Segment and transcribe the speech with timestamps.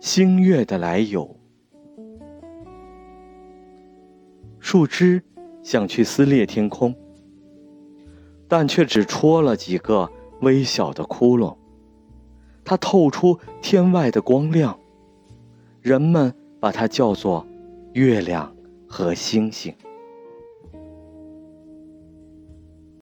[0.00, 1.36] 星月的来由。
[4.60, 5.22] 树枝
[5.62, 6.94] 想去撕裂天空
[8.46, 10.10] 但却只戳了几个
[10.40, 11.56] 微小的窟窿。
[12.64, 14.78] 它透出天外的光亮
[15.80, 17.46] 人们把它叫做
[17.94, 18.54] 月亮
[18.86, 19.74] 和星星。